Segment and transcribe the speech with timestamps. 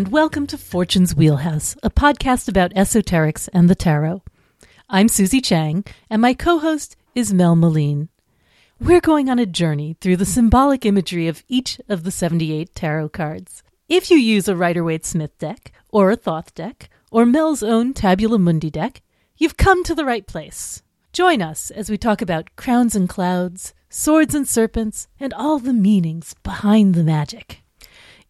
[0.00, 4.22] And welcome to Fortune's Wheelhouse, a podcast about esoterics and the tarot.
[4.88, 8.08] I'm Susie Chang, and my co host is Mel Meleen.
[8.80, 13.10] We're going on a journey through the symbolic imagery of each of the 78 tarot
[13.10, 13.62] cards.
[13.90, 17.92] If you use a Rider Waite Smith deck, or a Thoth deck, or Mel's own
[17.92, 19.02] Tabula Mundi deck,
[19.36, 20.82] you've come to the right place.
[21.12, 25.74] Join us as we talk about crowns and clouds, swords and serpents, and all the
[25.74, 27.59] meanings behind the magic.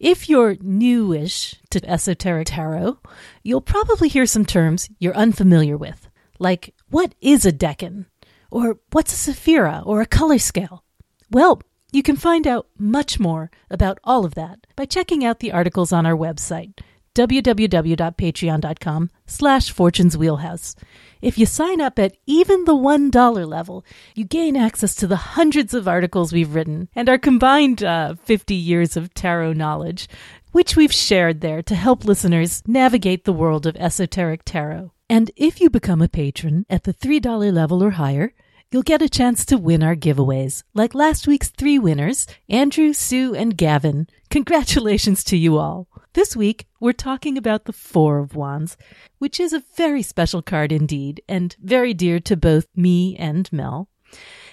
[0.01, 2.97] If you're newish to esoteric tarot,
[3.43, 6.09] you'll probably hear some terms you're unfamiliar with,
[6.39, 8.07] like what is a decan?
[8.49, 10.83] Or what's a sephira or a color scale?
[11.29, 11.61] Well,
[11.91, 15.93] you can find out much more about all of that by checking out the articles
[15.93, 16.79] on our website,
[17.13, 20.75] www.patreon.com slash fortunes wheelhouse.
[21.21, 25.73] If you sign up at even the $1 level, you gain access to the hundreds
[25.75, 30.09] of articles we've written and our combined uh, 50 years of tarot knowledge,
[30.51, 34.91] which we've shared there to help listeners navigate the world of esoteric tarot.
[35.09, 38.33] And if you become a patron at the $3 level or higher,
[38.71, 43.35] you'll get a chance to win our giveaways, like last week's three winners, Andrew, Sue,
[43.35, 44.07] and Gavin.
[44.29, 45.87] Congratulations to you all.
[46.13, 48.77] This week, we're talking about the Four of Wands,
[49.19, 53.89] which is a very special card indeed, and very dear to both me and Mel.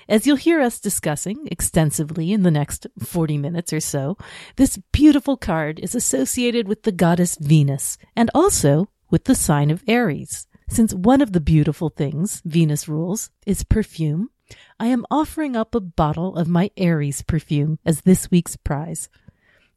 [0.08, 4.16] As you'll hear us discussing extensively in the next 40 minutes or so,
[4.56, 9.84] this beautiful card is associated with the goddess Venus and also with the sign of
[9.86, 10.47] Aries.
[10.68, 14.30] Since one of the beautiful things Venus rules is perfume,
[14.78, 19.08] I am offering up a bottle of my Aries perfume as this week's prize.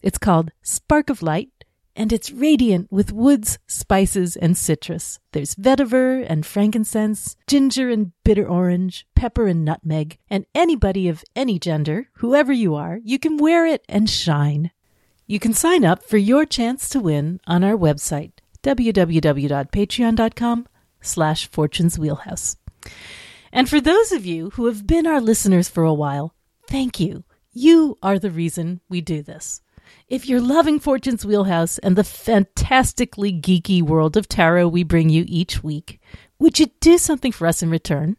[0.02, 1.50] It's called Spark of Light
[1.95, 5.20] and it's radiant with woods, spices, and citrus.
[5.31, 11.60] There's vetiver and frankincense, ginger and bitter orange, pepper and nutmeg, and anybody of any
[11.60, 14.71] gender, whoever you are, you can wear it and shine.
[15.27, 18.32] You can sign up for your chance to win on our website,
[18.64, 20.67] www.patreon.com
[21.02, 22.58] slash fortunes wheelhouse.
[23.52, 26.34] And for those of you who have been our listeners for a while,
[26.67, 27.23] thank you.
[27.52, 29.61] You are the reason we do this.
[30.08, 35.26] If you're loving Fortune's Wheelhouse and the fantastically geeky world of tarot we bring you
[35.28, 36.00] each week,
[36.40, 38.16] would you do something for us in return?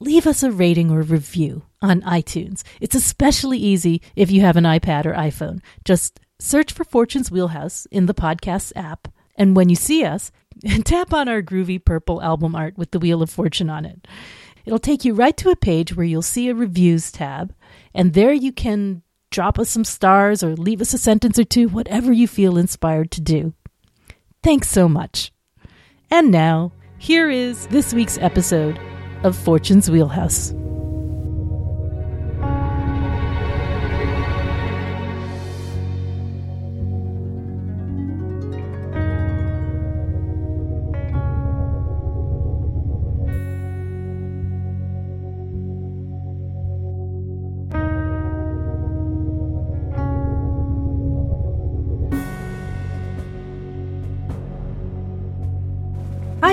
[0.00, 2.62] Leave us a rating or review on iTunes.
[2.80, 5.60] It's especially easy if you have an iPad or iPhone.
[5.84, 10.30] Just search for Fortune's Wheelhouse in the podcast app, and when you see us,
[10.84, 14.06] tap on our groovy purple album art with the Wheel of Fortune on it.
[14.64, 17.54] It'll take you right to a page where you'll see a reviews tab,
[17.94, 21.68] and there you can drop us some stars or leave us a sentence or two,
[21.68, 23.54] whatever you feel inspired to do.
[24.42, 25.32] Thanks so much.
[26.10, 28.78] And now, here is this week's episode
[29.22, 30.54] of Fortune's Wheelhouse.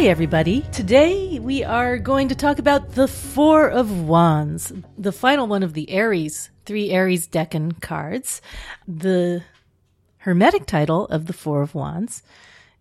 [0.05, 0.61] Hi, everybody.
[0.71, 5.73] Today we are going to talk about the Four of Wands, the final one of
[5.73, 8.39] the Aries, three Aries Decan cards.
[8.87, 9.43] The
[10.19, 12.21] Hermetic title of the Four of Wands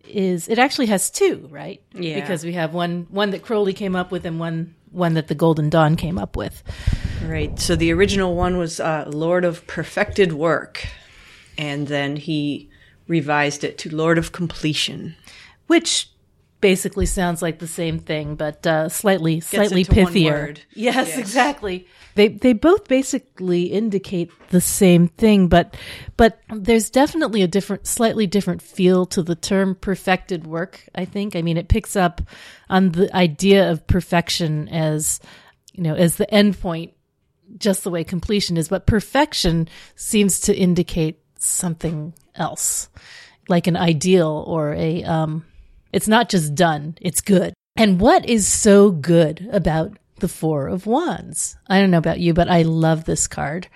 [0.07, 1.81] is it actually has two, right?
[1.93, 2.19] Yeah.
[2.19, 5.33] Because we have one one that Crowley came up with and one one that the
[5.33, 6.61] Golden Dawn came up with.
[7.25, 7.59] Right.
[7.59, 10.85] So the original one was uh, Lord of Perfected Work,
[11.57, 12.69] and then he
[13.07, 15.15] revised it to Lord of Completion.
[15.65, 16.11] Which
[16.65, 20.57] basically sounds like the same thing, but uh, slightly slightly pithier.
[20.73, 21.17] Yes, Yes.
[21.19, 21.85] exactly.
[22.15, 25.77] They they both basically indicate the same thing, but
[26.17, 30.89] but there's definitely a different, slightly different feel to the term perfected work.
[30.95, 31.35] I think.
[31.35, 32.21] I mean, it picks up
[32.67, 35.19] on the idea of perfection as
[35.73, 36.93] you know as the end point,
[37.59, 38.69] just the way completion is.
[38.69, 42.89] But perfection seems to indicate something else,
[43.49, 45.45] like an ideal or a um,
[45.95, 47.53] it's not just done, it's good.
[47.77, 51.57] And what is so good about the Four of Wands?
[51.67, 53.67] I don't know about you, but I love this card.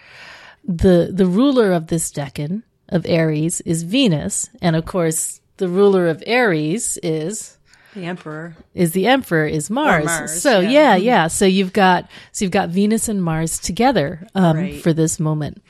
[0.63, 6.07] The the ruler of this decan of Aries is Venus, and of course, the ruler
[6.07, 7.57] of Aries is
[7.93, 8.55] The Emperor.
[8.73, 10.05] is the emperor is Mars.
[10.05, 10.69] Mars, so yeah.
[10.69, 10.95] yeah.
[10.95, 14.81] yeah, So you've got so you've got Venus and Mars together um, Right.
[14.81, 15.61] for this moment,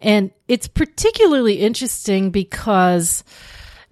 [0.00, 3.24] and it's particularly interesting because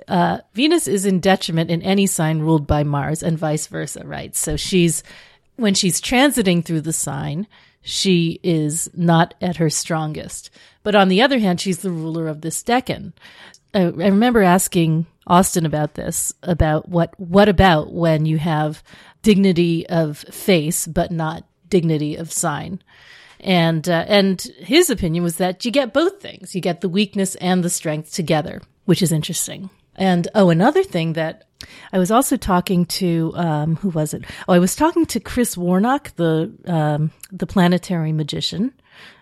[0.09, 4.35] uh, Venus is in detriment in any sign ruled by Mars, and vice versa, right?
[4.37, 5.03] So she's
[5.57, 7.47] when she's transiting through the sign,
[7.81, 10.51] she is not at her strongest.
[10.83, 13.13] But on the other hand, she's the ruler of this decan.
[13.75, 18.83] I, I remember asking Austin about this, about what, what about when you have
[19.23, 22.83] dignity of face, but not dignity of sign?
[23.41, 26.55] And, uh, and his opinion was that you get both things.
[26.55, 29.71] You get the weakness and the strength together, which is interesting.
[29.97, 31.45] And oh, another thing that
[31.93, 34.25] I was also talking to um, who was it?
[34.47, 38.73] Oh, I was talking to Chris Warnock, the um, the planetary magician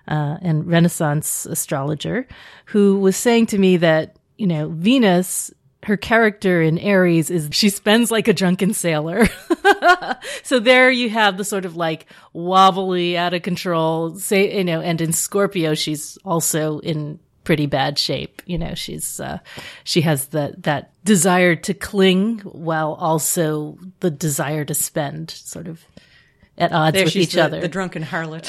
[0.08, 2.26] uh, and Renaissance astrologer,
[2.66, 5.52] who was saying to me that you know Venus.
[5.84, 9.26] Her character in Aries is she spends like a drunken sailor.
[10.42, 14.80] so there you have the sort of like wobbly, out of control, say, you know,
[14.80, 18.42] and in Scorpio, she's also in pretty bad shape.
[18.46, 19.38] You know, she's uh,
[19.84, 25.84] she has that that desire to cling while also the desire to spend, sort of
[26.56, 27.60] at odds There with each the, other.
[27.60, 28.48] the drunken harlot.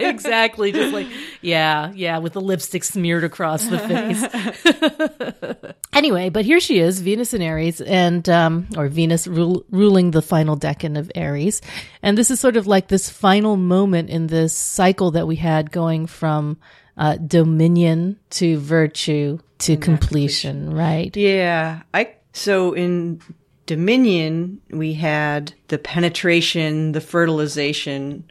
[0.00, 1.06] exactly, just like
[1.40, 5.72] yeah, yeah, with the lipstick smeared across the face.
[5.92, 10.22] anyway, but here she is, Venus in Aries, and um, or Venus rule, ruling the
[10.22, 11.62] final decan of Aries,
[12.02, 15.70] and this is sort of like this final moment in this cycle that we had
[15.70, 16.58] going from
[16.98, 21.16] uh, dominion to virtue to completion, right?
[21.16, 23.20] Yeah, I so in
[23.66, 28.24] Dominion we had the penetration, the fertilization,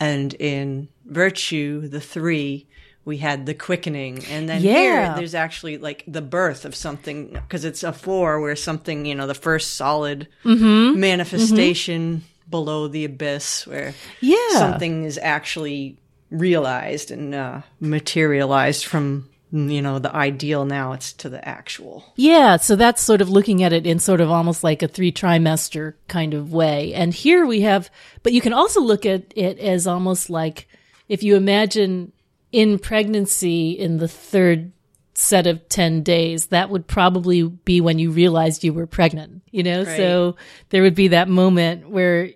[0.00, 2.66] and in Virtue, the three,
[3.04, 4.22] we had the quickening.
[4.30, 4.78] And then Yeah.
[4.78, 9.14] here there's actually like the birth of something because it's a four where something, you
[9.14, 11.00] know, the first solid Mm-hmm.
[11.00, 14.58] manifestation below the abyss where Yeah.
[14.58, 15.96] something is actually
[16.30, 22.56] realized and uh, materialized from you know the ideal now it's to the actual Yeah,
[22.56, 25.94] so that's sort of looking at it in sort of almost like a three trimester
[26.06, 26.92] kind of way.
[26.92, 27.90] And here we have,
[28.22, 30.68] but you can also look at it as almost like
[31.08, 32.12] if you imagine
[32.52, 34.72] in pregnancy in the third
[35.14, 39.62] set of 10 days, that would probably be when you realized you were pregnant, you
[39.62, 39.82] know?
[39.96, 40.36] So
[40.68, 42.30] there would be that moment where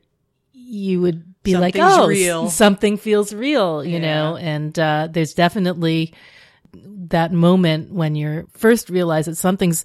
[0.52, 4.36] you would be like, oh, real." something feels real, you know?
[4.36, 6.14] And, uh, there's definitely,
[6.74, 9.84] that moment when you're first realize that something's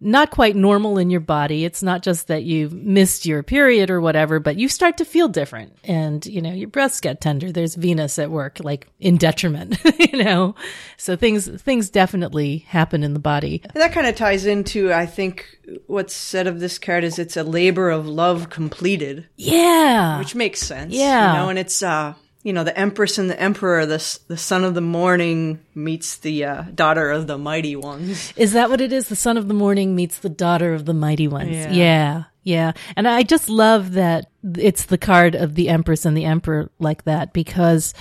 [0.00, 1.64] not quite normal in your body.
[1.64, 5.26] It's not just that you've missed your period or whatever, but you start to feel
[5.28, 7.50] different and, you know, your breasts get tender.
[7.50, 10.54] There's Venus at work, like in detriment, you know?
[10.98, 13.62] So things, things definitely happen in the body.
[13.72, 15.46] And that kind of ties into i think
[15.86, 20.18] what's said of this card is it's a labor of love completed Yeah.
[20.18, 21.32] which makes sense Yeah.
[21.32, 22.14] you know and it's uh
[22.46, 26.44] you know the empress and the emperor the the son of the morning meets the
[26.44, 29.08] uh, daughter of the mighty ones Is that what it is?
[29.08, 31.50] The son of the morning meets the daughter of the mighty ones.
[31.50, 31.72] Yeah.
[31.72, 32.24] Yeah.
[32.42, 32.72] yeah.
[32.94, 37.04] And I just love that it's the card of the empress and the emperor like
[37.04, 37.94] that because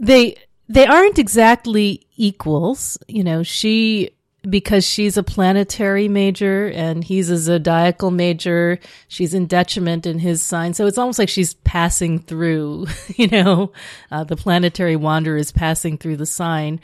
[0.00, 0.36] they
[0.68, 2.96] they aren't exactly equals.
[3.06, 4.10] You know, she
[4.48, 8.78] because she's a planetary major and he's a zodiacal major,
[9.08, 10.74] she's in detriment in his sign.
[10.74, 12.86] So it's almost like she's passing through,
[13.16, 13.72] you know,
[14.10, 16.80] uh, the planetary wanderer is passing through the sign,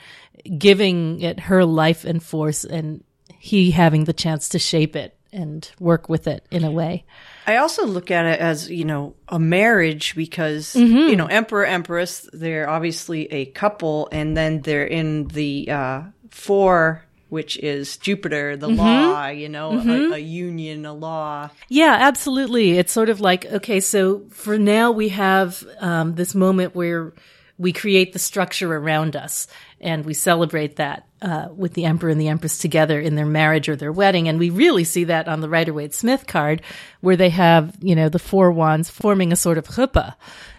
[0.57, 3.03] giving it her life and force and
[3.39, 7.05] he having the chance to shape it and work with it in a way.
[7.47, 11.11] I also look at it as, you know, a marriage because, Mm-hmm.
[11.11, 17.05] you know, emperor, empress, they're obviously a couple and then they're in the, uh, four,
[17.29, 18.79] which is Jupiter, the Mm-hmm.
[18.79, 21.51] law, you know, a, a union, a law.
[21.69, 22.79] Yeah, absolutely.
[22.79, 27.13] It's sort of like, okay, so for now we have um, this moment where
[27.59, 29.49] we create the structure around us
[29.81, 33.69] and we celebrate that uh, with the emperor and the empress together in their marriage
[33.69, 34.29] or their wedding.
[34.29, 36.63] And we really see that on the Rider Waite Smith card
[37.01, 40.15] where they have, you know, the four wands forming a sort of chuppah,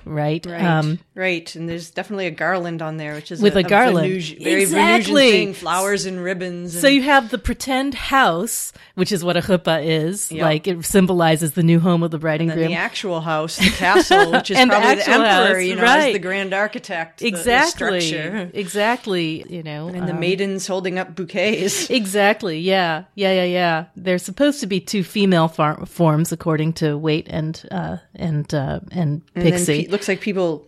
[0.06, 0.46] right?
[0.46, 0.98] Right.
[1.16, 1.56] right.
[1.56, 4.08] And there's definitely a garland on there, which is Um, With a garland.
[4.08, 5.14] Venusian- very Exactly.
[5.14, 6.74] Venusian thing, flowers and ribbons.
[6.76, 10.42] And, So you have the pretend house, which is what a chuppah is, Yep.
[10.44, 12.70] like it symbolizes the new home of the bride and then groom.
[12.70, 15.76] the actual house, the castle, which is And the probably the, actual emperor, house, you
[15.76, 16.08] know, right.
[16.08, 17.20] as the grand architect.
[17.20, 18.50] the- the exactly, structure.
[18.54, 19.46] exactly.
[19.50, 21.90] You know, And the um, maidens holding up bouquets.
[22.00, 22.60] Exactly.
[22.60, 23.04] Yeah.
[23.16, 23.32] Yeah.
[23.34, 23.44] Yeah.
[23.44, 23.86] Yeah.
[23.96, 28.80] There's supposed to be two female far- forms, according to Waite and uh, and uh,
[28.92, 29.88] and And Pixie.
[29.90, 30.66] Looks like people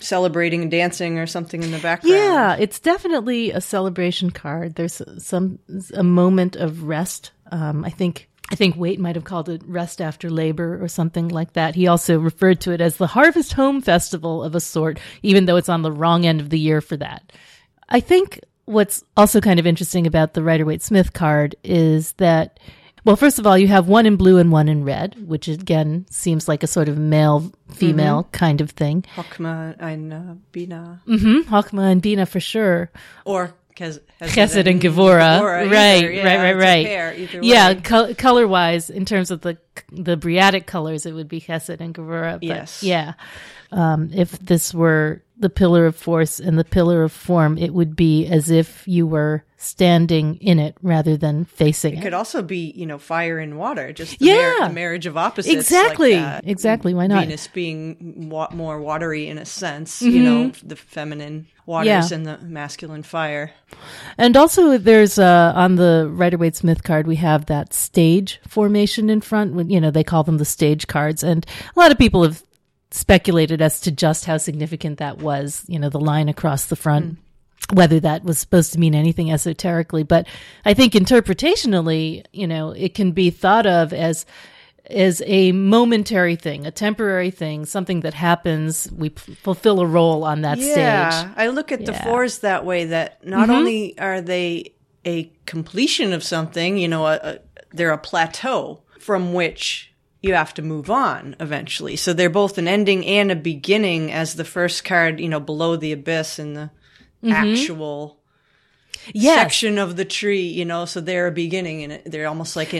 [0.00, 2.16] celebrating and dancing or something in the background.
[2.16, 4.74] yeah, it's definitely a celebration card.
[4.74, 5.58] There's some
[5.94, 7.32] a moment of rest.
[7.50, 8.28] Um, I think.
[8.52, 11.76] I think Waite might have called it rest after labor or something like that.
[11.76, 15.54] He also referred to it as the Harvest Home Festival of a sort, even though
[15.54, 17.32] it's on the wrong end of the year for that.
[17.88, 22.58] I think what's also kind of interesting about the Rider Waite Smith card is that
[23.04, 26.06] Well, first of all, you have one in blue and one in red, which again
[26.10, 29.04] seems like a sort of male female kind of thing.
[29.14, 31.00] Hokma and uh, Bina.
[31.06, 32.90] hmm Hakma and Bina for sure.
[33.24, 36.10] Or Chesed and Gevura, Gevura, right, either.
[36.12, 37.42] Yeah, right, right, right.
[37.42, 39.56] Yeah, col- color wise, in terms of the
[39.90, 42.38] the Briatic colors, it would be Chesed and Gevura.
[42.42, 42.82] Yes.
[42.82, 43.14] yeah.
[43.72, 47.96] Um, if this were the pillar of force and the pillar of form, it would
[47.96, 52.02] be as if you were standing in it rather than facing It it.
[52.02, 54.54] could also be, you know, fire and water, just the, Yeah.
[54.60, 55.48] mar- the marriage of opposites.
[55.52, 56.12] like Exactly.
[56.14, 56.44] that.
[56.46, 56.94] Exactly.
[56.94, 57.24] Why not?
[57.24, 62.12] Venus being wa- more watery in a sense, you know, the feminine waters Mm-hmm.
[62.12, 62.14] Yeah.
[62.16, 63.50] and the masculine fire.
[64.16, 69.10] And also, there's uh, on the Rider Waite Smith card, we have that stage formation
[69.10, 69.52] in front.
[69.54, 71.44] When You know, they call them the stage cards, and
[71.76, 72.42] a lot of people have
[72.90, 75.64] speculated as to just how significant that was.
[75.68, 77.18] You know, the line across the front,
[77.72, 80.02] whether that was supposed to mean anything esoterically.
[80.02, 80.26] But
[80.64, 84.26] I think interpretationally, you know, it can be thought of as
[84.88, 88.90] as a momentary thing, a temporary thing, something that happens.
[88.90, 90.76] We p- fulfill a role on that stage.
[90.76, 91.98] Yeah, I look at the Yeah.
[92.00, 92.08] Mm-hmm.
[92.08, 92.86] fours that way.
[92.86, 97.38] That not only are they a completion of something, you know, a, a,
[97.72, 99.89] they're a plateau from which
[100.22, 101.96] you have to move on eventually.
[101.96, 105.76] So they're both an ending and a beginning, as the first card, you know, below
[105.76, 106.70] the abyss in the
[107.22, 107.32] Mm-hmm.
[107.32, 108.16] actual
[109.12, 109.38] Yes.
[109.38, 110.84] section of the tree, you know.
[110.86, 112.70] So they're a beginning, and they're almost like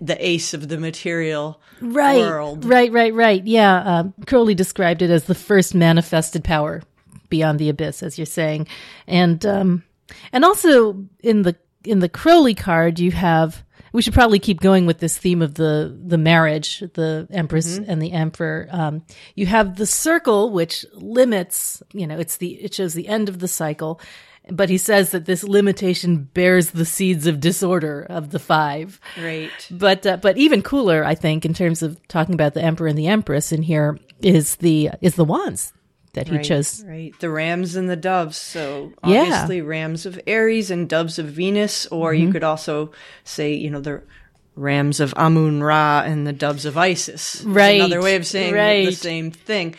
[0.00, 2.64] the ace of the material right, world.
[2.64, 3.46] Right, right, right.
[3.46, 3.82] Yeah.
[3.82, 6.82] Um, Crowley described it as the first manifested power
[7.28, 8.68] beyond the abyss, as you're saying,
[9.06, 9.84] and um,
[10.32, 13.62] and also in the in the Crowley card, you have.
[13.92, 18.00] We should probably keep going with this theme of the the marriage, the empress and
[18.00, 18.68] the emperor.
[18.70, 19.04] Um,
[19.34, 21.82] you have the circle, which limits.
[21.92, 24.00] You know, it's the it shows the end of the cycle.
[24.50, 28.98] But he says that this limitation bears the seeds of disorder of the five.
[29.20, 29.50] Right.
[29.70, 32.98] But uh, but even cooler, I think, in terms of talking about the emperor and
[32.98, 35.72] the empress in here is the is the wands
[36.14, 36.84] that he Right, chose.
[36.86, 37.12] Right.
[37.20, 38.36] The rams and the doves.
[38.36, 39.22] So Yeah.
[39.22, 42.26] obviously rams of Aries and doves of Venus, or Mm-hmm.
[42.26, 42.90] you could also
[43.24, 44.02] say, you know, the
[44.56, 47.36] rams of Amun Ra and the doves of Isis.
[47.36, 49.74] It's Right, Another way of saying the- the same thing.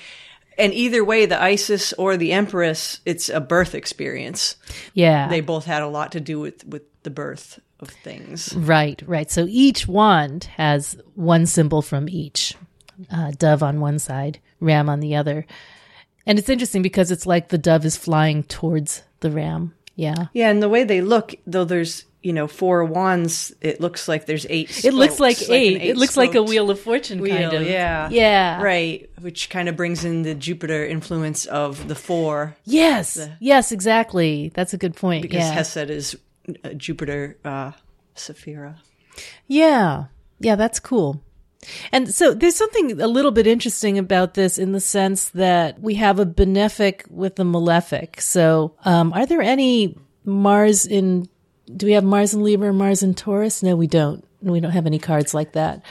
[0.57, 4.55] And either way, the Isis or the Empress, it's a birth experience.
[4.93, 8.53] Yeah, They both had a lot to do with, with the birth of things.
[8.55, 9.29] right, right.
[9.31, 12.55] So each wand has one symbol from each
[13.11, 15.45] uh, dove on one side, ram on the other,
[16.31, 19.73] and it's interesting because it's like the dove is flying towards the ram.
[19.95, 20.27] Yeah.
[20.31, 24.27] Yeah, and the way they look, though there's, you know, four wands, it looks like
[24.27, 25.81] there's eight It looks like spokes, an eight.
[25.81, 27.67] It looks like a wheel of fortune wheel, kind of.
[27.67, 28.07] yeah.
[28.09, 28.61] Yeah.
[28.61, 33.19] Right, which kind of brings in the Jupiter influence of the four Yes.
[33.41, 34.51] Yes, exactly.
[34.53, 35.23] That's a good point.
[35.23, 35.51] because yeah.
[35.51, 36.17] Hesed is
[36.63, 37.73] uh, Jupiter uh,
[38.15, 38.77] Sephira.
[39.47, 40.05] Yeah.
[40.39, 41.21] Yeah, that's cool.
[41.91, 45.95] And so there's something a little bit interesting about this in the sense that we
[45.95, 48.19] have a benefic with a malefic.
[48.21, 51.27] So, um, are there any Mars in,
[51.75, 53.63] do we have Mars in Libra Mars in Taurus?
[53.63, 54.25] No, we don't.
[54.41, 55.83] We don't have any cards like that.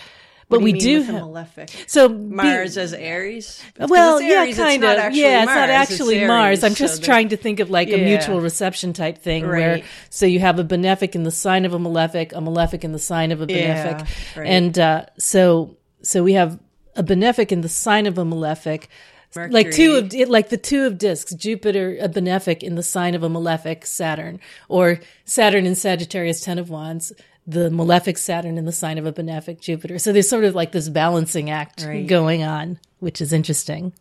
[0.51, 1.71] But What we you mean do with the have, malefic.
[1.87, 3.63] so be- Mars as Aries.
[3.79, 4.27] Well, it's
[4.59, 4.99] yeah, kind of.
[4.99, 6.65] actually Yeah, it's not Mars, actually Aries, Mars.
[6.65, 9.85] I'm just the- trying to think of like a mutual reception type thing where Right.
[10.11, 12.99] so you have a benefic in the sign of a malefic, a malefic in the
[12.99, 14.47] sign of a benefic, Yeah, right.
[14.49, 16.59] and uh, so so we have
[16.97, 18.89] a benefic in the sign of a malefic.
[19.37, 23.15] Like two of it, like the two of discs, Jupiter a benefic in the sign
[23.15, 27.13] of a malefic Saturn, or Saturn in Sagittarius, ten of wands,
[27.51, 29.99] the malefic Saturn in the sign of a benefic Jupiter.
[29.99, 32.07] So there's sort of like this balancing act Right.
[32.07, 33.93] going on, which is interesting.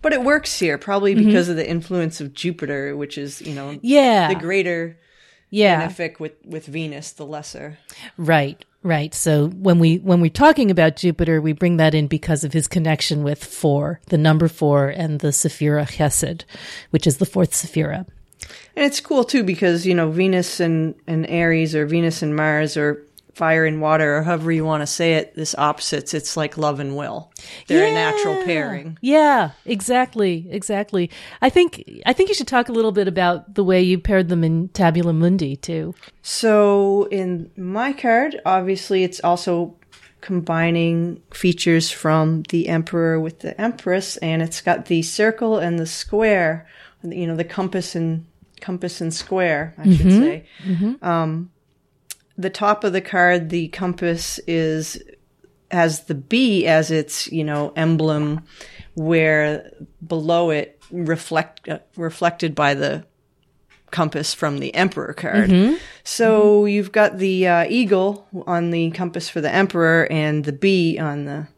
[0.00, 3.68] But it works here, probably because of the influence of Jupiter, which is, you know,
[3.70, 3.78] Mm-hmm.
[3.82, 4.28] Yeah.
[4.28, 4.96] the greater
[5.50, 5.86] Yeah.
[5.88, 7.78] benefic with, with Venus, the lesser.
[8.16, 9.14] Right, right.
[9.14, 12.66] So when we when we're talking about Jupiter, we bring that in because of his
[12.66, 16.42] connection with four, the number four, and the Sephira Chesed,
[16.90, 18.06] which is the fourth Sephira.
[18.76, 22.76] And it's cool too because, you know, Venus and, and Aries or Venus and Mars
[22.76, 26.58] or fire and water or however you want to say it, this opposites, it's like
[26.58, 27.32] love and will.
[27.66, 28.98] They're a natural pairing.
[29.00, 31.10] Yeah, exactly, exactly.
[31.40, 34.28] I think I think you should talk a little bit about the way you paired
[34.28, 35.94] them in Tabula Mundi too.
[36.22, 39.76] So in my card, obviously it's also
[40.20, 45.86] combining features from the emperor with the empress and it's got the circle and the
[45.86, 46.66] square,
[47.02, 48.24] you know, the compass and
[48.62, 50.46] compass and square, I should say.
[51.02, 51.50] Um,
[52.38, 55.02] the top of the card, the compass is
[55.70, 58.42] has the bee as its, you know, emblem
[58.94, 59.70] where
[60.06, 63.04] below it reflect uh, reflected by the
[63.90, 65.50] compass from the emperor card.
[66.04, 70.98] So you've got the uh, eagle on the compass for the emperor and the bee
[70.98, 71.48] on the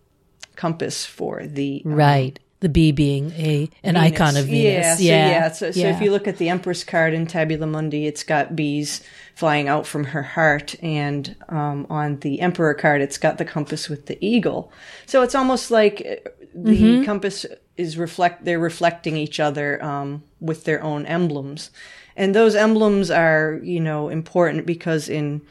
[0.56, 2.38] compass for the Right.
[2.64, 4.12] The bee being a an Venus.
[4.12, 4.64] icon of Venus.
[4.86, 5.28] Yeah, so, yeah.
[5.28, 5.52] yeah.
[5.52, 9.02] So, so if you look at the Empress card in Tabula Mundi, it's got bees
[9.34, 13.90] flying out from her heart, and um, on the Emperor card, it's got the compass
[13.90, 14.72] with the eagle.
[15.04, 17.04] So it's almost like uh, the Mm-hmm.
[17.04, 17.44] compass
[17.76, 18.46] is reflect.
[18.46, 21.70] They're reflecting each other um, with their own emblems,
[22.16, 25.42] and those emblems are you know important because in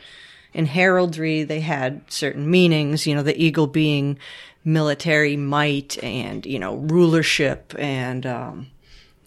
[0.53, 4.17] in heraldry they had certain meanings you know the eagle being
[4.65, 8.67] military might and you know rulership and um,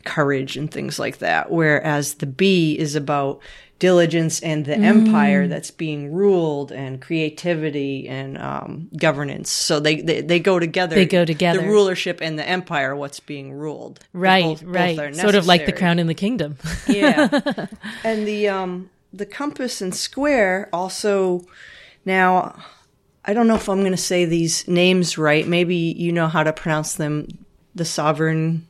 [0.05, 3.41] courage and things like that whereas the bee is about
[3.79, 4.85] diligence and the Mm.
[4.85, 10.95] empire that's being ruled and creativity and um, governance so they, they they go together
[10.97, 11.61] They go together.
[11.61, 14.99] the rulership and the empire what's being ruled Right, Both- both right.
[14.99, 16.57] are Sort of like the crown in the kingdom.
[16.89, 17.29] yeah.
[18.05, 21.45] and the um the compass and square also
[22.07, 22.55] now
[23.27, 25.47] I don't know if I'm going to say these names right.
[25.47, 27.27] Maybe you know how to pronounce them.
[27.75, 28.67] The sovereign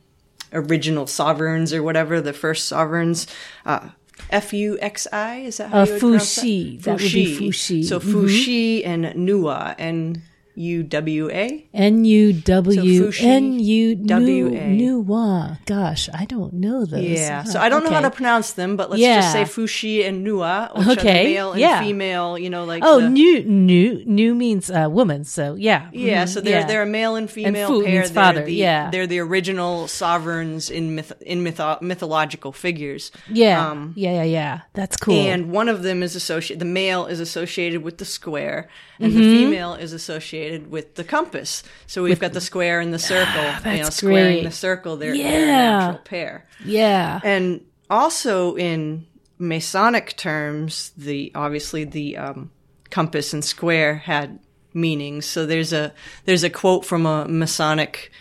[0.51, 3.27] original sovereigns or whatever, the first sovereigns.
[3.65, 3.89] Uh
[4.31, 6.41] F U X I is that how Uh, you would pronounce that?
[6.41, 6.81] Fuxi.
[6.83, 7.85] That would be Fuxi.
[7.85, 7.99] So.
[7.99, 10.23] Fuxi and Nua N
[10.57, 11.67] U W A.
[11.73, 15.57] N U W N U W-A.
[15.65, 17.03] Gosh, I don't know those.
[17.03, 17.43] Yeah.
[17.43, 19.21] Huh, So I don't know how to pronounce them, but let's Yeah.
[19.21, 21.81] just say Fushi and Nua, which are Okay, male and yeah.
[21.81, 22.37] female.
[22.37, 25.23] You know, like Oh, the- new, new, new means uh, woman.
[25.25, 26.65] So yeah, Yeah, Mhm, so they're yeah.
[26.65, 27.99] they're a male and female fu pair.
[27.99, 28.89] means they're father, the, yeah.
[28.89, 33.11] they're the original sovereigns in myth in mytho- mythological figures.
[33.31, 34.59] yeah, um, yeah, yeah, yeah.
[34.73, 35.13] That's cool.
[35.13, 36.59] And one of them is associated.
[36.59, 38.67] The male is associated with the square,
[38.99, 39.21] and Mm-hmm.
[39.21, 41.63] the female is associated with the compass.
[41.87, 43.71] So we've got the square and the circle.
[43.71, 44.37] you know, square great.
[44.39, 44.97] and the circle.
[44.97, 45.77] They're, they're a Yeah.
[45.79, 46.47] natural pair.
[46.65, 49.05] yeah, And also in
[49.39, 52.51] Masonic terms, the obviously the um,
[52.89, 54.39] compass and square had
[54.73, 55.25] meanings.
[55.25, 55.93] So there's a
[56.25, 58.11] there's a quote from a Masonic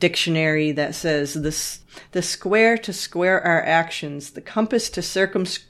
[0.00, 1.80] dictionary that says this
[2.12, 5.60] the square to square our actions, the compass to circums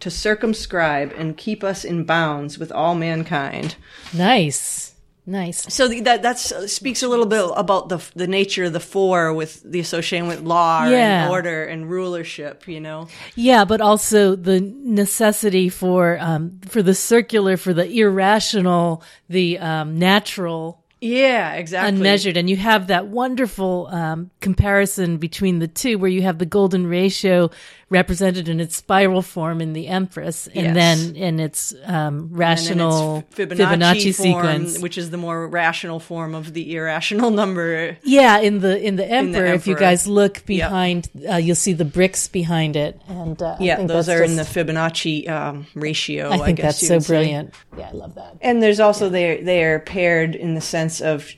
[0.00, 3.76] to circumscribe and keep us in bounds with all mankind.
[4.14, 4.89] nice,
[5.30, 5.72] nice.
[5.72, 8.80] So the, that that's uh, speaks a little bit about the the nature of the
[8.80, 11.22] four with the association with law Yeah.
[11.24, 12.66] and order and rulership.
[12.68, 13.08] You know.
[13.36, 19.98] Yeah, but also the necessity for um for the circular, for the irrational, the um
[19.98, 20.79] natural.
[21.00, 21.88] Yeah, exactly.
[21.96, 26.46] unmeasured and you have that wonderful um, comparison between the two where you have the
[26.46, 27.50] golden ratio
[27.88, 30.74] represented in its spiral form in the empress and Yes.
[30.74, 36.34] then in its um, rational it's Fibonacci, form, sequence which is the more rational form
[36.34, 37.96] of the irrational number.
[38.04, 41.84] yeah in the in the emperor, if you guys look behind uh, you'll see the
[41.84, 46.28] bricks behind it and uh, I Yeah, think those are in the Fibonacci um, ratio.
[46.28, 47.12] I, I think guess that's so would say.
[47.14, 50.89] brilliant yeah i love that And there's also they they are paired in the sense
[51.00, 51.30] of,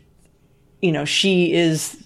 [0.81, 1.99] you know, she is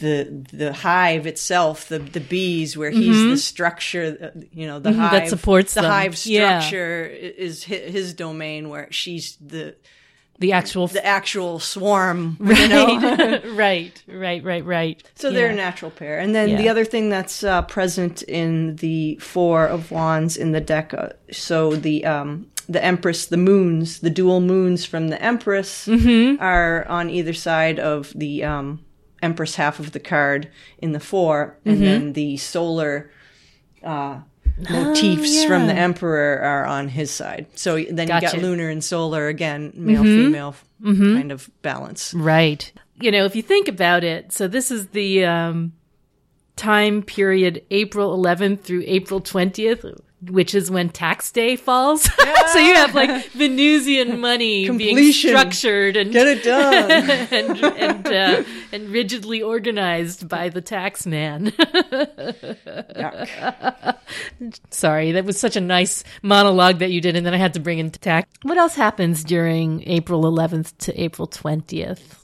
[0.00, 5.00] the the hive itself, the the bees, where he's the structure, you know, the Mm-hmm.
[5.14, 5.90] that supports the them.
[5.90, 6.60] hive Yeah.
[6.60, 9.74] structure is hi- his domain, where she's the
[10.38, 12.36] the actual the actual swarm.
[12.40, 13.40] You know?
[13.54, 16.18] right right right right So they're a natural pair.
[16.18, 16.56] And then Yeah.
[16.62, 21.10] the other thing that's uh, present in the four of wands in the deck, uh,
[21.32, 26.40] so the um, the empress, the moons, the dual moons from the empress Mm-hmm.
[26.42, 28.84] are on either side of the um,
[29.22, 31.84] empress half of the card in the four, and Mm-hmm.
[31.84, 33.10] then the solar.
[33.82, 34.20] Uh,
[34.68, 37.46] motifs Oh, from the emperor are on his side.
[37.54, 38.36] So then you Gotcha.
[38.36, 40.24] got lunar and solar again, male Mm-hmm.
[40.26, 42.12] female kind of balance.
[42.12, 42.70] Right.
[43.00, 45.72] You know, if you think about it, so this is the um,
[46.56, 52.02] time period April 11th through April 20th, which is when tax day falls.
[52.52, 55.30] so you have like Venusian money being Completion.
[55.30, 56.90] structured and Get it done.
[57.30, 61.52] and and, uh, and rigidly organized by the tax man.
[64.70, 67.60] Sorry, that was such a nice monologue that you did, and then I had to
[67.60, 68.28] bring in tax.
[68.42, 72.16] What else happens during April 11th to April 20th?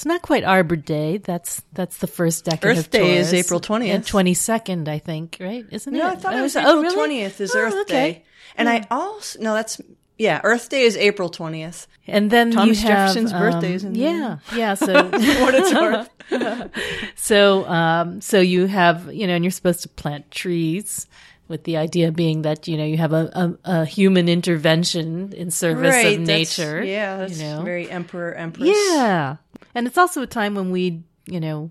[0.00, 1.18] It's not quite Arbor Day.
[1.18, 3.94] That's that's the first decade Earth Day is April 20th.
[3.94, 5.36] and 22nd, I think.
[5.38, 5.66] Right?
[5.70, 5.98] Isn't it?
[5.98, 6.94] No, I thought it was oh, April really?
[6.94, 8.12] twentieth is Oh, Earth okay.
[8.12, 8.24] Day,
[8.56, 9.78] and I also no, that's
[10.16, 11.86] yeah, Earth Day is April twentieth.
[12.06, 14.72] And then Thomas you have, Jefferson's um, birthday is in yeah, yeah.
[14.72, 17.10] So What it's worth.
[17.16, 21.08] So, um, so you have, you know, and you're supposed to plant trees
[21.50, 25.50] with the idea being that, you know, you have a, a, a human intervention in
[25.50, 26.82] service of that's- nature.
[26.82, 27.62] Yeah, that's you know?
[27.62, 28.70] very Emperor Empress.
[28.70, 29.36] Yeah.
[29.74, 31.70] And it's also a time when we, you know,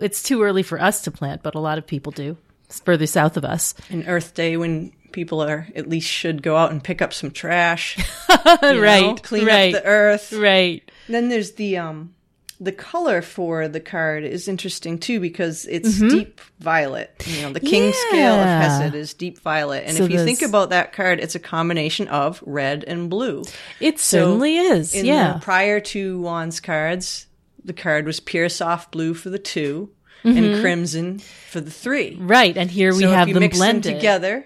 [0.00, 2.36] it's too early for us to plant, but a lot of people do.
[2.84, 3.74] further south of us.
[3.90, 7.30] An Earth Day when people are at least should go out and pick up some
[7.30, 7.96] trash,
[8.28, 9.22] you know, right.
[9.22, 9.74] clean right.
[9.74, 10.32] up the earth.
[10.32, 10.88] Right.
[11.08, 12.14] Then there's the um
[12.60, 17.22] the color for the card is interesting too because it's deep violet.
[17.26, 18.82] You know, the king scale of Mm-hmm.
[18.82, 19.84] Hesed is deep violet.
[19.86, 23.44] And So if you think about that card, it's a combination of red and blue.
[23.80, 24.94] It certainly is.
[24.94, 25.38] Yeah.
[25.40, 27.26] prior to wands cards,
[27.64, 29.90] the card was pure soft blue for the 2
[30.24, 30.36] Mm-hmm.
[30.36, 31.18] and crimson
[31.48, 32.16] for the three.
[32.20, 32.56] right.
[32.56, 33.84] And here we so have if you them blended.
[33.84, 34.44] them together,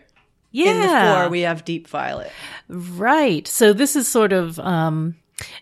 [0.50, 0.70] yeah.
[0.70, 2.30] in the four we have deep violet.
[2.68, 3.48] Right.
[3.48, 5.16] So this is sort of, um,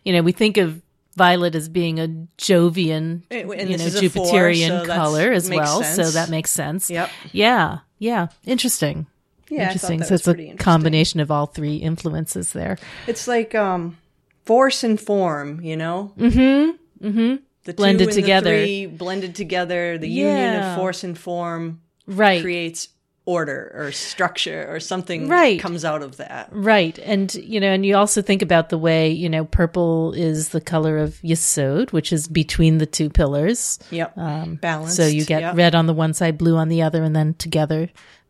[0.05, 0.83] you know, we think of
[1.20, 5.83] violet as being a Jovian, And you know, a four, Jupiterian so color as well.
[5.83, 6.88] So that makes sense.
[6.88, 7.11] Yep.
[7.33, 7.78] Yeah.
[7.98, 8.28] Yeah.
[8.46, 9.06] Interesting.
[9.50, 10.02] Yeah, interesting.
[10.04, 10.56] So it's a interesting.
[10.56, 12.78] combination of all three influences there.
[13.06, 13.98] It's like um
[14.46, 16.12] force and form, you know?
[16.16, 17.06] Mm-hmm.
[17.06, 17.37] Mm-hmm.
[17.64, 18.56] The Blended two and together.
[18.56, 19.98] The three blended together.
[19.98, 22.40] The union of force and form Right.
[22.42, 22.88] creates
[23.31, 25.61] order or structure or something Right.
[25.61, 26.49] comes out of that.
[26.51, 26.99] Right.
[26.99, 30.61] And, you know, and you also think about the way, you know, purple is the
[30.61, 33.79] color of Yesod, which is between the two pillars.
[33.90, 34.16] Yep.
[34.16, 34.61] Balanced.
[34.64, 35.57] Um, So you get yep.
[35.57, 37.88] red on the one side, blue on the other, and then together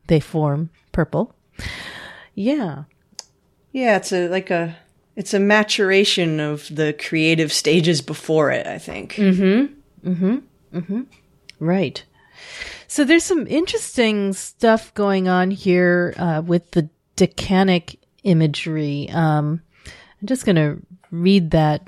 [0.08, 1.34] they form purple.
[2.34, 2.84] Yeah.
[3.72, 4.76] Yeah, it's a like a
[5.16, 9.14] it's a maturation of the creative stages before it, I think.
[9.14, 10.10] Mm-hmm.
[10.10, 10.36] Mm-hmm.
[10.78, 11.00] Mm-hmm.
[11.58, 12.04] Right.
[12.90, 19.08] So there's some interesting stuff going on here uh, with the decanic imagery.
[19.10, 21.86] Um, I'm just going to read that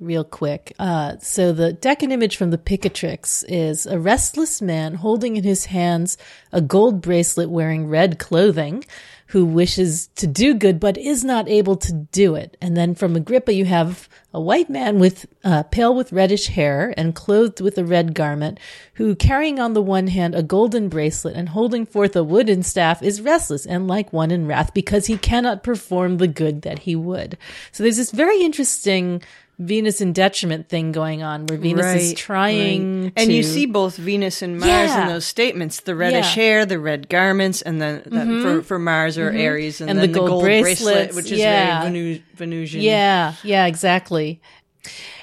[0.00, 0.72] real quick.
[0.78, 5.66] Uh, so the Decan image from the Picatrix is a restless man holding in his
[5.66, 6.16] hands
[6.50, 8.86] a gold bracelet wearing red clothing
[9.28, 12.56] who wishes to do good but is not able to do it.
[12.60, 16.92] And then from Agrippa you have a white man with uh, pale with reddish hair
[16.96, 18.60] and clothed with a red garment
[18.94, 23.02] who carrying on the one hand a golden bracelet and holding forth a wooden staff
[23.02, 26.94] is restless and like one in wrath because he cannot perform the good that he
[26.94, 27.38] would.
[27.72, 29.22] So there's this very interesting
[29.58, 33.12] Venus in detriment thing going on where Venus is trying right.
[33.16, 35.02] And you see both Venus and Mars Yeah.
[35.02, 36.30] in those statements: the reddish Yeah.
[36.30, 36.40] Mm-hmm.
[36.40, 40.12] hair, the red garments, and then that for for Mars or Aries, and, And then
[40.12, 41.80] the gold bracelet, which is yeah.
[41.80, 42.82] very Venu- Venusian.
[42.82, 44.42] Yeah, yeah, exactly.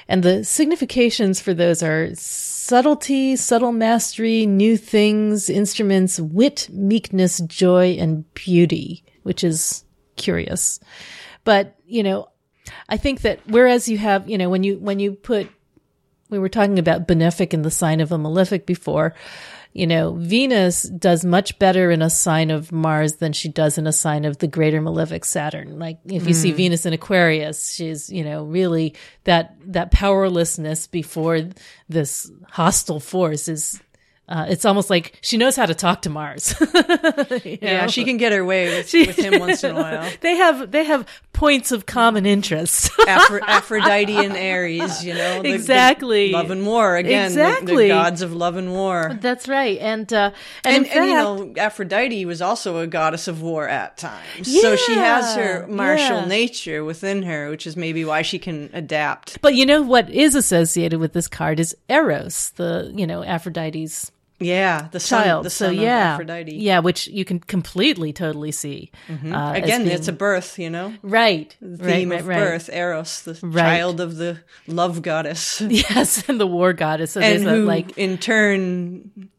[0.08, 7.96] And the significations for those are subtlety, subtle mastery, new things, instruments, wit, meekness, joy,
[7.98, 9.84] and beauty, which is
[10.16, 10.80] curious.
[11.44, 12.28] But, you know,
[12.88, 15.48] I think that whereas you have, you know, when you, when you put,
[16.30, 19.14] we were talking about benefic in the sign of a malefic before,
[19.74, 23.88] you know, Venus does much better in a sign of Mars than she does in
[23.88, 25.80] a sign of the greater malefic Saturn.
[25.80, 31.40] Like if you see Venus in Aquarius, she's, you know, really that, that powerlessness before
[31.88, 33.82] this hostile force is,
[34.28, 36.54] uh, it's almost like she knows how to talk to Mars.
[37.44, 37.88] Yeah, know?
[37.88, 40.10] she can get her way with, with him once in a while.
[40.20, 42.90] they have, they have points of common interest.
[43.00, 46.30] Aphro- Aphrodite and Ares, you know, the- the Exactly.
[46.32, 47.88] love and war again, the- the, Exactly.
[47.88, 49.18] gods of love and war.
[49.20, 49.78] That's right.
[49.78, 50.30] And, uh,
[50.64, 54.60] and, And, in and you know, Aphrodite was also a goddess of war at times.
[54.60, 56.24] so she has her martial yeah.
[56.26, 59.40] nature within her, which is maybe why she can adapt.
[59.42, 64.10] But you know what is associated with this card is Eros, the you know Aphrodite's
[64.44, 65.44] Yeah, the son, child.
[65.46, 66.54] the so son yeah, Aphrodite.
[66.56, 68.90] yeah, which you can completely, totally see.
[69.08, 72.38] Uh, Again, being- it's a birth, you know, right, theme right, right, of right.
[72.38, 77.12] birth, Eros, the child of the love goddess, Yes, and the war goddess.
[77.12, 79.30] So and who, like in turn,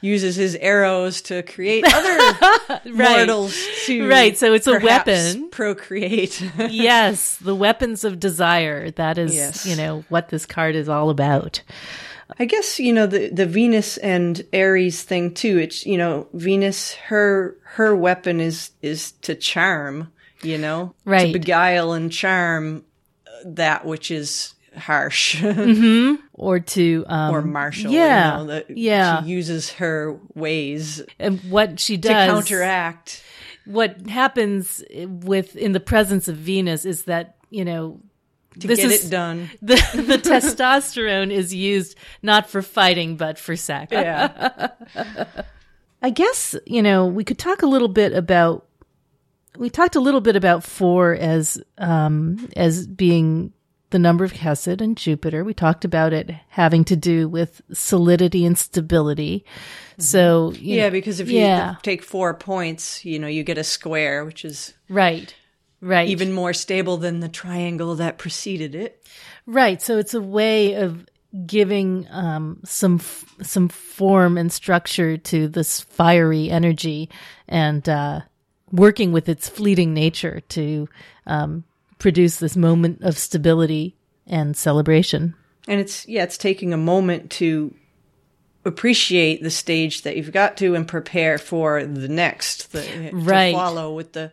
[0.00, 5.48] uses his arrows to create other mortals to Right, so it's a weapon.
[5.50, 6.40] procreate.
[6.68, 8.90] yes, the weapons of desire.
[8.90, 9.64] That is, Yes.
[9.66, 11.62] you know, what this card is all about.
[12.38, 15.58] I guess you know the the Venus and Aries thing too.
[15.58, 21.26] It's you know Venus her her weapon is is to charm, you know, Right.
[21.26, 22.84] to beguile and charm
[23.26, 25.42] uh, that which is harsh
[26.32, 27.92] Or to um, or martial.
[27.92, 29.22] Yeah, you know, that yeah.
[29.22, 33.22] She uses her ways and what she does to counteract.
[33.66, 38.00] what happens with in the presence of Venus is that you know
[38.60, 39.50] To this get is it done.
[39.62, 43.90] the the testosterone is used not for fighting but for sex.
[43.92, 44.68] Yeah.
[46.02, 48.66] I guess you know we could talk a little bit about
[49.56, 53.52] we talked a little bit about four as um as being
[53.90, 55.44] the number of Hesed and Jupiter.
[55.44, 59.44] We talked about it having to do with solidity and stability.
[59.98, 60.64] So you Mm-hmm.
[60.66, 64.24] yeah, know- because if you yeah take four points, you know, you get a square,
[64.24, 65.34] which is right
[65.84, 69.06] right even more stable than the triangle that preceded it.
[69.46, 69.80] Right.
[69.82, 71.06] So it's a way of
[71.46, 77.10] giving um, some f- some form and structure to this fiery energy
[77.48, 78.20] and uh,
[78.72, 80.88] working with its fleeting nature to
[81.26, 81.64] um,
[81.98, 85.34] produce this moment of stability and celebration.
[85.68, 87.74] And it's yeah, it's taking a moment to
[88.64, 93.50] appreciate the stage that you've got to and prepare for the next, the, Right.
[93.50, 94.32] to follow with the,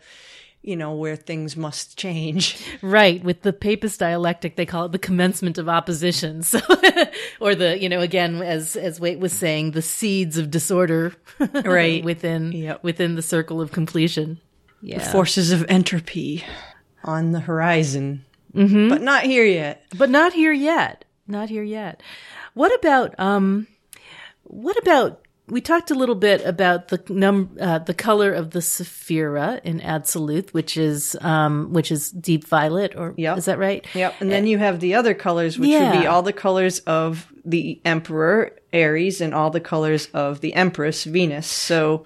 [0.63, 2.63] you know, where things must change.
[2.81, 6.43] Right, with the papist dialectic, they call it the commencement of opposition.
[6.51, 6.59] So,
[7.39, 11.13] or the, you know, again, as as Waite was saying, the seeds of disorder,
[11.65, 12.03] Right.
[12.03, 12.83] within Yep.
[12.83, 14.39] within the circle of completion.
[14.81, 16.43] Yeah, The Forces of entropy
[17.03, 18.89] on the horizon, mm-hmm.
[18.89, 19.83] but not here yet.
[19.97, 21.05] but not here yet.
[21.27, 22.01] Not here yet.
[22.55, 23.67] What about um,
[24.43, 25.21] what about?
[25.51, 29.81] We talked a little bit about the num uh, the color of the Sephira in
[29.81, 33.37] Absolute, which is um, which is deep violet, or Yep.
[33.37, 33.85] is that right?
[33.93, 34.15] Yep.
[34.21, 37.81] And then you have the other colors, which would be all the colors of the
[37.83, 41.47] Emperor Aries and all the colors of the Empress Venus.
[41.47, 42.05] So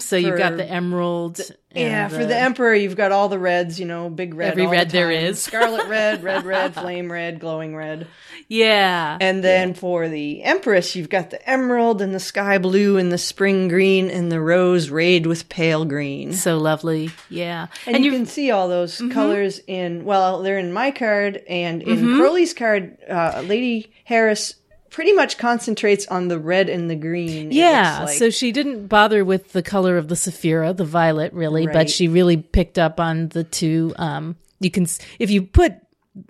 [0.00, 1.40] So you've got the emerald.
[1.74, 3.78] yeah, and for the Emperor, you've got all the reds.
[3.78, 4.52] You know, big red.
[4.52, 5.40] Every all the red there is.
[5.42, 8.06] Scarlet red, red red, flame red, glowing red.
[8.48, 13.12] yeah, And then for the Empress, you've got the emerald and the sky blue and
[13.12, 16.32] the spring green and the rose rayed with pale green.
[16.32, 17.10] so lovely.
[17.28, 19.10] Yeah, And, you can see all those Mm-hmm.
[19.12, 24.54] colors in, well, they're in my card and in Crowley's card, uh, Lady Harris
[24.90, 27.50] pretty much concentrates on the red and the green.
[27.52, 28.04] yeah.
[28.04, 28.18] like.
[28.18, 31.72] So she didn't bother with the color of the Sephira, the violet, really, Right.
[31.72, 33.94] but she really picked up on the two.
[33.96, 34.86] Um, you can
[35.18, 35.74] if you put.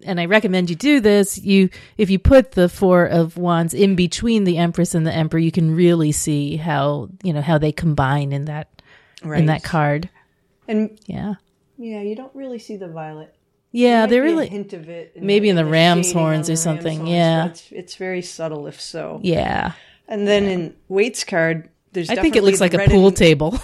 [0.04, 1.38] And I recommend you do this.
[1.38, 5.40] You, if you put the four of wands in between the empress and the emperor,
[5.40, 8.68] you can really see how you know how they combine in that
[9.24, 10.10] in that card.
[10.68, 11.34] and Yeah,
[11.78, 13.34] yeah, you don't really see the violet.
[13.72, 15.20] Yeah, Might they be a really, hint of it.
[15.20, 17.46] maybe in the ram's horns the or something, horns, yeah.
[17.46, 19.20] It's, it's very subtle, if so.
[19.22, 19.72] yeah.
[20.08, 23.52] And then in Waite's card, there's I think it looks like a pool and- table.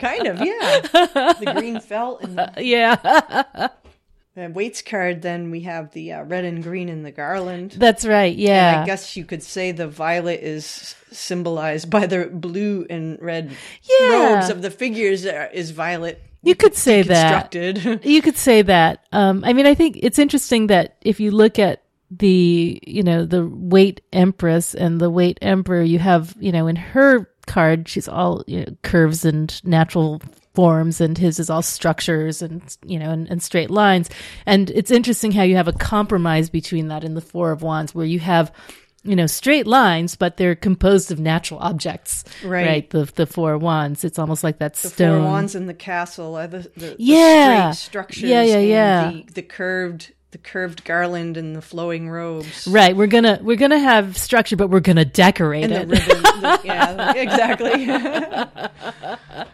[0.00, 0.80] Kind of, yeah.
[0.80, 2.96] the green felt and the yeah,
[4.36, 5.20] uh, Waite's card.
[5.22, 7.72] Then we have the uh, red and green in the garland.
[7.72, 8.32] that's right.
[8.32, 13.20] And Yeah, I guess you could say the violet is symbolized by the blue and
[13.20, 14.34] red Yeah.
[14.36, 17.54] robes of the figures are, is violet you could say that.
[18.04, 19.06] You could say that.
[19.12, 23.24] Um, I mean, I think it's interesting that if you look at the, you know,
[23.24, 28.08] the Waite empress and the Waite emperor, you have, you know, in her card, she's
[28.08, 30.20] all you know, curves and natural
[30.54, 34.10] forms, and his is all structures and, you know, and, and straight lines.
[34.46, 37.94] And it's interesting how you have a compromise between that in the Four of Wands,
[37.94, 38.52] where you have,
[39.02, 42.24] you know, straight lines, but they're composed of natural objects.
[42.44, 42.88] Right.
[42.90, 44.04] The the four wands.
[44.04, 45.22] It's almost like that the stone.
[45.22, 47.70] four wands in the castle are the, the, the Yeah.
[47.70, 48.22] straight structures.
[48.30, 49.10] Yeah, yeah, yeah.
[49.10, 52.68] The, the curved the curved garland and the flowing robes.
[52.68, 55.88] Right, we're gonna we're gonna have structure, but we're gonna decorate And the it.
[55.88, 56.22] ribbon.
[56.22, 57.84] the- yeah, exactly.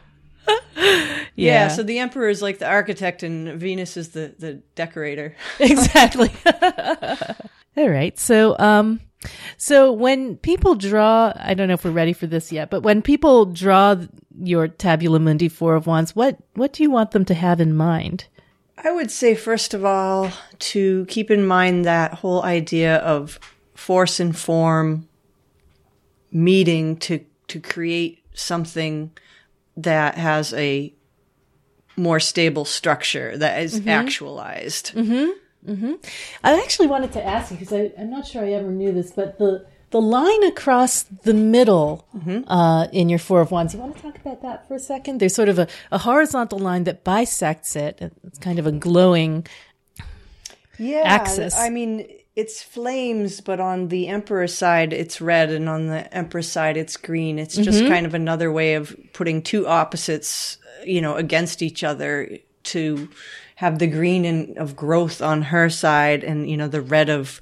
[1.35, 1.69] yeah.
[1.69, 5.35] so the emperor is like the architect and Venus is the, the decorator.
[5.61, 6.31] exactly.
[7.77, 8.19] All right.
[8.19, 9.01] So, um,
[9.57, 13.03] so when people draw, I don't know if we're ready for this yet, but when
[13.03, 13.97] people draw
[14.39, 17.75] your Tabula Mundi Four of Wands, what what do you want them to have in
[17.75, 18.27] mind?
[18.79, 23.41] I would say, first of all, to keep in mind that whole idea of
[23.75, 25.09] force and form
[26.31, 29.11] meeting to, to create something
[29.77, 30.93] that has a
[31.97, 33.89] more stable structure that is mm-hmm.
[33.89, 34.95] actualized.
[34.95, 35.31] Mm-hmm.
[36.45, 39.39] I actually wanted to ask you because I'm not sure I ever knew this, but
[39.39, 42.07] the the line across the middle
[42.49, 45.21] uh, in your Four of Wands, you want to talk about that for a second?
[45.21, 47.99] There's sort of a, a horizontal line that bisects it.
[48.25, 49.47] It's kind of a glowing.
[50.79, 51.57] yeah, axis.
[51.57, 56.51] I mean, it's flames, but on the emperor's side, it's red, and on the empress
[56.51, 57.39] side, it's green.
[57.39, 57.89] It's just Mm-hmm.
[57.89, 63.09] kind of another way of putting two opposites, you know, against each other to
[63.57, 67.41] have the green and of growth on her side, and you know, the red of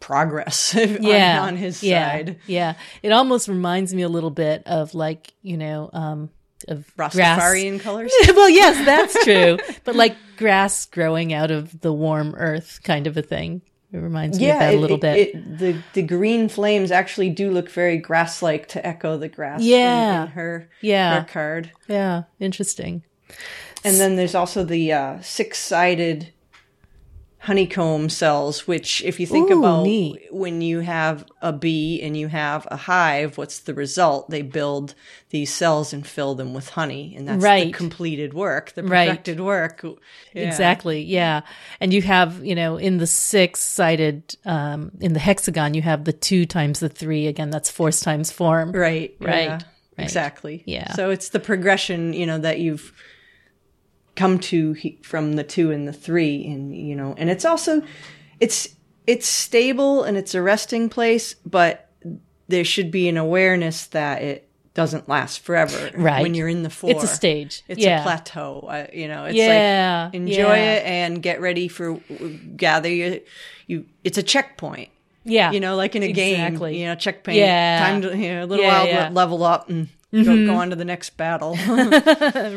[0.00, 2.38] progress on- yeah, on, his yeah, side.
[2.46, 6.30] Yeah, it almost reminds me a little bit of like you know um,
[6.68, 7.14] of grass.
[7.16, 8.12] Rastafarian colors.
[8.28, 13.16] well, yes, that's true, but like grass growing out of the warm earth, kind of
[13.16, 13.62] a thing.
[13.92, 15.18] It reminds me of that a little it- bit.
[15.34, 19.60] it- the the green flames actually do look very grass-like to echo the grass.
[19.60, 20.22] in- Yeah.
[20.24, 21.20] in, her Yeah.
[21.20, 21.70] her card.
[21.88, 23.02] yeah, interesting.
[23.86, 26.32] And then there's also the uh, six-sided
[27.40, 30.26] honeycomb cells, which if you think Ooh, about neat.
[30.32, 34.30] when you have a bee and you have a hive, what's the result?
[34.30, 34.96] They build
[35.30, 37.14] these cells and fill them with honey.
[37.16, 39.08] And that's the completed work, the Right.
[39.08, 39.84] perfected work.
[40.34, 40.42] Yeah.
[40.48, 41.02] Exactly.
[41.02, 41.42] Yeah.
[41.78, 46.04] And you have, you know, in the six sided, um, in the hexagon, you have
[46.04, 47.28] the two times the three.
[47.28, 48.72] Again, that's force times form.
[48.72, 49.14] Right.
[49.20, 49.62] Right, yeah, right.
[49.98, 50.64] Exactly.
[50.66, 50.94] Yeah.
[50.94, 52.92] So it's the progression, you know, that you've
[54.16, 57.82] come to he- from the two and the three, and you know, and it's also,
[58.40, 58.68] it's
[59.06, 61.88] it's stable and it's a resting place, but
[62.48, 65.90] there should be an awareness that it doesn't last forever.
[65.94, 66.22] Right.
[66.22, 67.62] When you're in the four, It's a stage.
[67.68, 68.00] It's yeah.
[68.00, 68.66] a plateau.
[68.68, 70.72] Uh, you know, it's Yeah, like enjoy yeah.
[70.74, 71.94] it and get ready for
[72.56, 73.18] gather your
[73.66, 73.86] you.
[74.04, 74.90] It's a checkpoint.
[75.24, 75.50] yeah.
[75.52, 76.72] You know, like in a Exactly.
[76.72, 77.38] game, you know, checkpoint.
[77.38, 77.78] Yeah.
[77.86, 79.88] Time to, you know, a little while, level up and
[80.24, 81.56] go, go on to the next battle.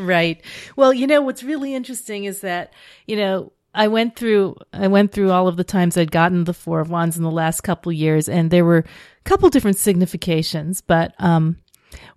[0.01, 0.41] right.
[0.75, 2.73] Well, you know what's really interesting is that
[3.07, 6.53] you know I went through I went through all of the times I'd gotten the
[6.53, 10.81] four of wands in the last couple years, and there were a couple different significations,
[10.81, 11.57] but um,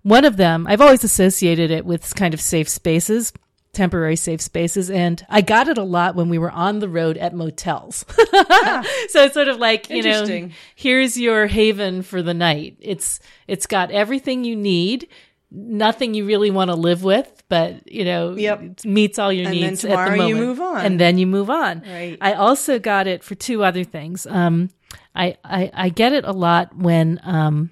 [0.01, 3.33] one of them I've always associated it with kind of safe spaces.
[3.71, 7.17] Temporary safe spaces, and I got it a lot when we were on the road
[7.17, 8.05] at motels.
[8.17, 12.77] so it's sort of like you know, here's your haven for the night.
[12.79, 15.07] It's it's got everything you need,
[15.55, 18.61] nothing you really want to live with, but you know, Yep.
[18.63, 19.85] it meets all your needs And then needs.
[19.85, 20.85] at tomorrow the you move on.
[20.85, 21.83] and then you move on.
[21.87, 22.17] Right.
[22.19, 24.25] I also got it for two other things.
[24.25, 24.69] Um,
[25.15, 27.69] I I, I get it a lot when um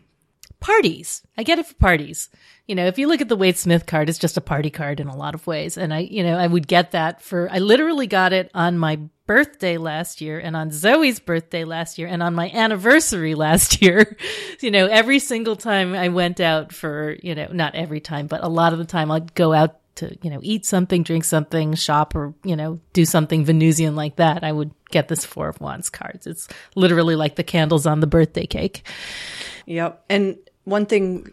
[0.59, 1.23] parties.
[1.37, 2.29] I get it for parties.
[2.67, 4.99] You know, if you look at the Waite Smith card, it's just a party card
[4.99, 5.77] in a lot of ways.
[5.77, 8.99] And I, you know, I would get that for, I literally got it on my
[9.31, 14.17] birthday last year and on Zoe's birthday last year and on my anniversary last year.
[14.59, 18.43] you know, every single time I went out for, you know, not every time, but
[18.43, 21.75] a lot of the time I'd go out to, you know, eat something, drink something,
[21.75, 24.43] shop or, you know, do something Venusian like that.
[24.43, 26.27] I would get this Four of Wands cards.
[26.27, 28.85] It's literally like the candles on the birthday cake.
[29.65, 30.03] yep.
[30.09, 31.31] And one thing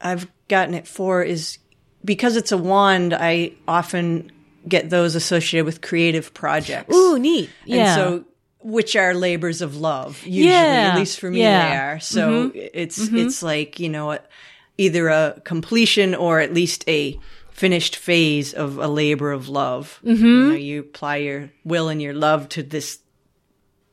[0.00, 1.58] I've gotten it for is
[2.02, 4.32] because it's a wand, I often
[4.68, 6.94] get those associated with creative projects.
[6.94, 7.50] Ooh, neat.
[7.64, 7.76] Yeah.
[7.86, 8.24] And so,
[8.60, 10.90] which are labors of love, usually, Yeah.
[10.92, 11.68] at least for me, Yeah.
[11.70, 12.00] they are.
[12.00, 14.18] So it's, it's like, you know,
[14.76, 17.18] either a completion or at least a
[17.52, 19.98] finished phase of a labor of love.
[20.04, 20.24] Mm-hmm.
[20.24, 22.98] You know, you apply your will and your love to this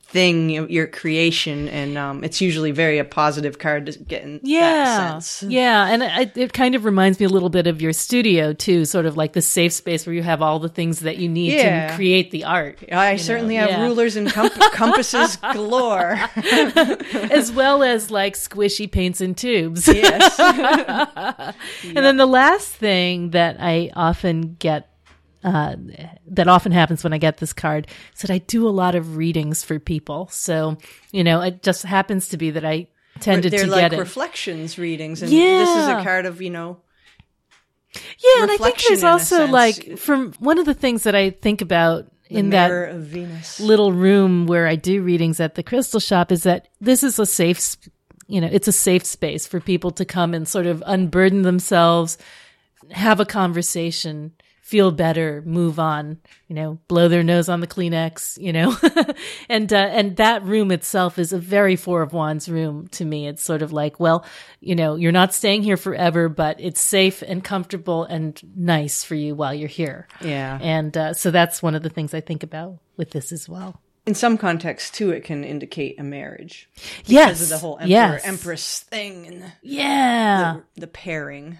[0.09, 4.85] thing, your creation, and um, it's usually very a positive card to get in yeah,
[5.15, 5.51] that sense.
[5.51, 8.85] yeah, and it, it kind of reminds me a little bit of your studio too,
[8.85, 11.53] sort of like the safe space where you have all the things that you need
[11.53, 11.89] Yeah.
[11.89, 13.83] to create the art, I certainly have yeah.
[13.83, 16.17] rulers and comp- compasses galore.
[17.31, 19.87] as well as like squishy paints and tubes.
[19.87, 20.39] yes.
[21.83, 24.89] And then the last thing that I often get,
[25.47, 25.75] uh,
[26.27, 29.17] that often happens when I get this card is that I do a lot of
[29.17, 30.27] readings for people.
[30.31, 30.77] So,
[31.11, 32.87] you know, it just happens to be that I
[33.19, 33.99] tended They're to like get it.
[33.99, 36.81] reflections readings, and this is a card of you know
[37.93, 41.61] yeah, and I think there's also like, from one of the things that I think
[41.61, 43.59] about the in that of Venus.
[43.59, 47.25] little room where I do readings at the crystal shop is that this is a
[47.25, 47.77] safe,
[48.27, 52.17] you know, it's a safe space for people to come and sort of unburden themselves,
[52.91, 54.33] have a conversation,
[54.67, 56.17] feel better, move on,
[56.49, 58.75] you know, blow their nose on the Kleenex, you know,
[59.49, 63.29] and, uh, and that room itself is a very four of wands room to me.
[63.29, 64.25] It's sort of like, well,
[64.59, 69.15] you know, you're not staying here forever, but it's safe and comfortable and nice for
[69.15, 70.05] you while you're here.
[70.19, 70.59] Yeah.
[70.61, 73.79] And uh, so that's one of the things I think about with this as well.
[74.05, 76.69] In some contexts, too, it can indicate a marriage
[77.05, 77.29] Yes.
[77.29, 78.25] because of the whole emperor yes.
[78.25, 80.57] empress thing and the, Yeah.
[80.75, 81.57] the pairing.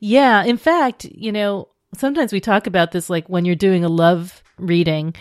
[0.00, 0.42] Yeah.
[0.42, 4.42] In fact, you know, sometimes we talk about this like when you're doing a love
[4.58, 5.14] reading,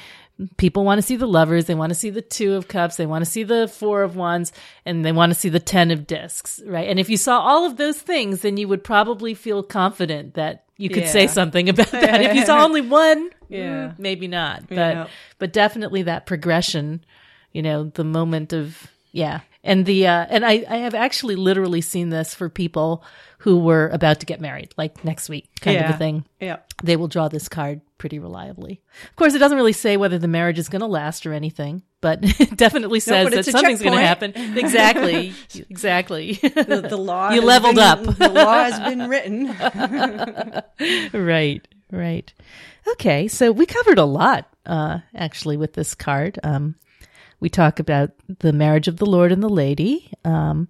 [0.57, 3.05] people want to see the lovers, they want to see the two of cups, they
[3.05, 4.51] want to see the four of wands,
[4.85, 6.89] and they want to see the ten of discs, right?
[6.89, 10.63] And if you saw all of those things, then you would probably feel confident that
[10.77, 12.21] you could say something about that.
[12.21, 13.91] if you saw only one, Yeah.
[13.93, 14.67] mm, maybe not.
[14.67, 15.07] But Yeah.
[15.39, 17.05] but definitely that progression,
[17.53, 19.39] you know, the moment of yeah.
[19.63, 23.03] And the uh and I I have actually literally seen this for people
[23.39, 26.25] who were about to get married, like next week kind of a thing.
[26.39, 26.57] Yeah.
[26.83, 28.81] They will draw this card pretty reliably.
[29.09, 31.81] Of course, it doesn't really say whether the marriage is going to last or anything,
[32.01, 34.33] but it definitely says but that something's going to happen.
[34.57, 35.33] Exactly.
[35.69, 36.33] exactly.
[36.33, 37.29] The, the law.
[37.33, 38.03] You leveled been- up.
[38.03, 39.55] the law has been written.
[41.13, 42.33] right, right.
[42.93, 46.39] Okay, so we covered a lot uh actually with this card.
[46.43, 46.75] Um
[47.39, 50.11] we talk about the marriage of the Lord and the Lady.
[50.23, 50.67] Um,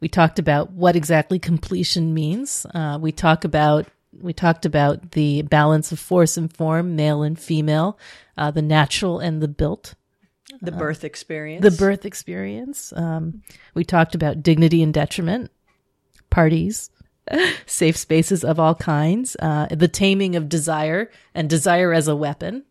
[0.00, 2.66] we talked about what exactly completion means.
[2.74, 3.86] Uh, we talk about
[4.22, 7.98] we talked about the balance of force and form, male and female,
[8.38, 9.94] uh, the natural and the built.
[10.62, 11.62] The birth experience.
[11.62, 12.92] the birth experience.
[12.96, 13.42] Um,
[13.74, 15.50] we talked about dignity and detriment,
[16.30, 16.90] parties,
[17.66, 22.64] safe spaces of all kinds, uh, the taming of desire and desire as a weapon.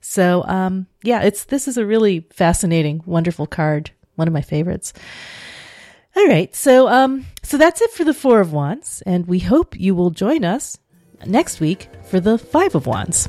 [0.00, 3.90] So, um, yeah, it's this is a really fascinating, wonderful card.
[4.16, 4.92] One of my favorites.
[6.16, 9.78] All right, so um, so that's it for the Four of Wands, and we hope
[9.78, 10.76] you will join us
[11.26, 13.28] next week for the Five of Wands.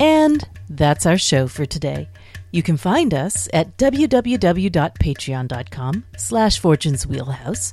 [0.00, 2.08] And that's our show for today.
[2.52, 7.72] You can find us at www.patreon.com slash fortunes wheelhouse,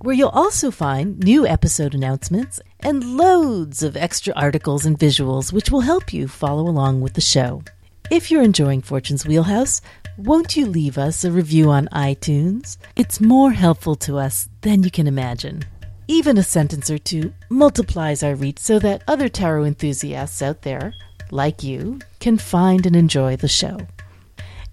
[0.00, 5.70] where you'll also find new episode announcements and loads of extra articles and visuals which
[5.70, 7.62] will help you follow along with the show.
[8.10, 9.80] If you're enjoying Fortune's Wheelhouse,
[10.18, 12.76] won't you leave us a review on iTunes?
[12.96, 15.62] It's more helpful to us than you can imagine.
[16.08, 20.92] Even a sentence or two multiplies our reach so that other tarot enthusiasts out there,
[21.30, 23.78] like you, can find and enjoy the show.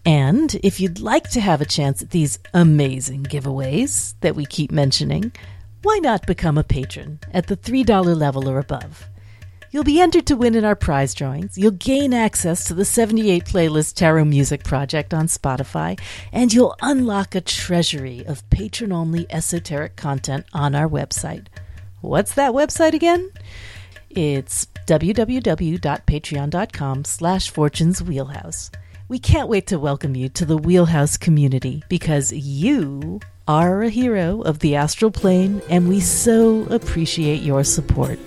[0.08, 4.72] And if you'd like to have a chance at these amazing giveaways that we keep
[4.72, 5.34] mentioning,
[5.84, 9.10] why not become a patron at the $3 level or above?
[9.70, 11.58] You'll be entered to win in our prize drawings.
[11.58, 16.00] You'll gain access to the 78 playlist Tarot Music Project on Spotify,
[16.32, 21.48] and you'll unlock a treasury of patron only esoteric content on our website.
[22.00, 23.30] What's that website again?
[24.10, 28.72] It's www.patreon.com slash fortunes wheelhouse.
[29.10, 34.42] We can't wait to welcome you to the Wheelhouse community because you are a hero
[34.42, 38.20] of the astral plane and we so appreciate your support.